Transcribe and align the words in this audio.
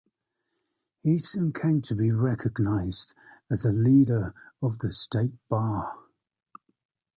He 1.03 1.19
soon 1.19 1.53
came 1.53 1.83
to 1.83 1.93
be 1.95 2.09
recognized 2.09 3.13
as 3.51 3.65
a 3.65 3.71
leader 3.71 4.33
of 4.59 4.79
the 4.79 4.89
state 4.89 5.35
bar. 5.47 5.95